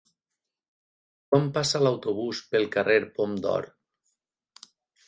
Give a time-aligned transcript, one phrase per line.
[1.31, 3.71] Quan passa l'autobús pel carrer Pom d'Or?